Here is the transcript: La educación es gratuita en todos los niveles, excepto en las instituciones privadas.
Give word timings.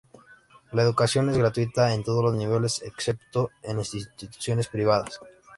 La 0.71 0.81
educación 0.81 1.29
es 1.29 1.37
gratuita 1.37 1.93
en 1.93 2.03
todos 2.03 2.23
los 2.23 2.33
niveles, 2.33 2.81
excepto 2.81 3.51
en 3.61 3.77
las 3.77 3.93
instituciones 3.93 4.67
privadas. 4.67 5.19